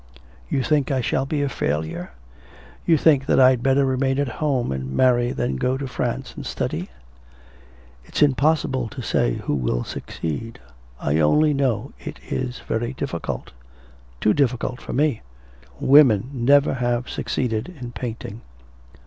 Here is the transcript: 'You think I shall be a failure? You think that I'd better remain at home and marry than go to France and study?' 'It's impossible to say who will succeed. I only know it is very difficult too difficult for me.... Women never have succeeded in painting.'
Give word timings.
'You 0.49 0.63
think 0.63 0.89
I 0.89 0.99
shall 0.99 1.27
be 1.27 1.43
a 1.43 1.47
failure? 1.47 2.09
You 2.87 2.97
think 2.97 3.27
that 3.27 3.39
I'd 3.39 3.61
better 3.61 3.85
remain 3.85 4.17
at 4.17 4.27
home 4.41 4.71
and 4.71 4.89
marry 4.91 5.31
than 5.31 5.57
go 5.57 5.77
to 5.77 5.85
France 5.87 6.33
and 6.35 6.43
study?' 6.43 6.89
'It's 8.05 8.23
impossible 8.23 8.87
to 8.89 9.03
say 9.03 9.35
who 9.35 9.53
will 9.53 9.83
succeed. 9.83 10.57
I 10.99 11.19
only 11.19 11.53
know 11.53 11.91
it 11.99 12.19
is 12.31 12.61
very 12.61 12.93
difficult 12.93 13.51
too 14.19 14.33
difficult 14.33 14.81
for 14.81 14.91
me.... 14.93 15.21
Women 15.79 16.31
never 16.33 16.73
have 16.73 17.07
succeeded 17.07 17.71
in 17.79 17.91
painting.' 17.91 18.41